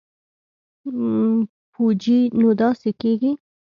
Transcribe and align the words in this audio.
پوجي 1.73 2.19
نو 2.39 2.49
داسې 2.61 2.89
کېږي. 3.01 3.31